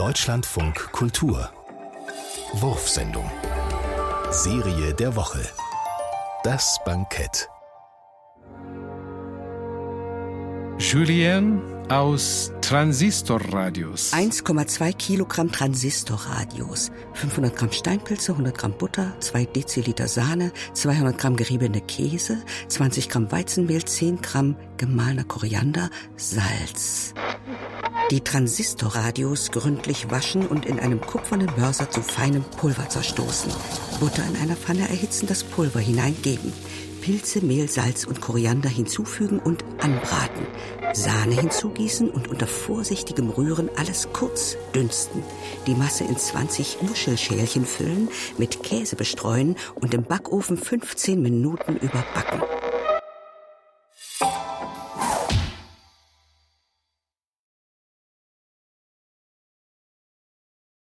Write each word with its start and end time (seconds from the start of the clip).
Deutschlandfunk 0.00 0.92
Kultur. 0.92 1.52
Wurfsendung. 2.54 3.30
Serie 4.30 4.94
der 4.94 5.14
Woche. 5.14 5.46
Das 6.42 6.78
Bankett. 6.86 7.50
Julien 10.78 11.60
aus 11.90 12.50
Transistorradios. 12.62 14.14
1,2 14.14 14.94
Kilogramm 14.94 15.52
Transistorradios, 15.52 16.90
500 17.12 17.54
Gramm 17.54 17.70
Steinpilze, 17.70 18.32
100 18.32 18.56
Gramm 18.56 18.78
Butter, 18.78 19.12
2 19.20 19.44
Deziliter 19.44 20.08
Sahne, 20.08 20.50
200 20.72 21.18
Gramm 21.18 21.36
geriebene 21.36 21.82
Käse, 21.82 22.38
20 22.68 23.10
Gramm 23.10 23.30
Weizenmehl, 23.30 23.84
10 23.84 24.22
Gramm 24.22 24.56
gemahlener 24.78 25.24
Koriander, 25.24 25.90
Salz. 26.16 27.12
Die 28.10 28.22
Transistorradios 28.22 29.52
gründlich 29.52 30.10
waschen 30.10 30.44
und 30.44 30.66
in 30.66 30.80
einem 30.80 31.00
kupfernen 31.00 31.48
Mörser 31.56 31.90
zu 31.90 32.02
feinem 32.02 32.42
Pulver 32.42 32.88
zerstoßen. 32.88 33.52
Butter 34.00 34.24
in 34.26 34.36
einer 34.42 34.56
Pfanne 34.56 34.88
erhitzen, 34.88 35.28
das 35.28 35.44
Pulver 35.44 35.78
hineingeben. 35.78 36.52
Pilze, 37.02 37.40
Mehl, 37.40 37.68
Salz 37.68 38.04
und 38.04 38.20
Koriander 38.20 38.68
hinzufügen 38.68 39.38
und 39.38 39.64
anbraten. 39.78 40.44
Sahne 40.92 41.40
hinzugießen 41.40 42.10
und 42.10 42.26
unter 42.26 42.48
vorsichtigem 42.48 43.30
Rühren 43.30 43.70
alles 43.76 44.08
kurz 44.12 44.56
dünsten. 44.74 45.22
Die 45.68 45.76
Masse 45.76 46.02
in 46.02 46.18
20 46.18 46.82
Muschelschälchen 46.82 47.64
füllen, 47.64 48.08
mit 48.38 48.64
Käse 48.64 48.96
bestreuen 48.96 49.54
und 49.76 49.94
im 49.94 50.02
Backofen 50.02 50.58
15 50.58 51.22
Minuten 51.22 51.76
überbacken. 51.76 52.42